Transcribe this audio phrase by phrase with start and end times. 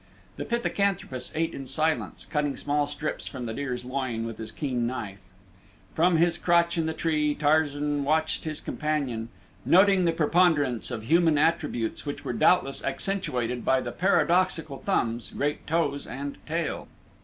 [0.37, 4.87] The pithecanthropus ate in silence, cutting small strips from the deer's loin with his keen
[4.87, 5.19] knife.
[5.93, 9.29] From his crotch in the tree Tarzan watched his companion,
[9.63, 15.67] noting the preponderance of human attributes which were doubtless accentuated by the paradoxical thumbs, great
[15.67, 16.87] toes, and tail.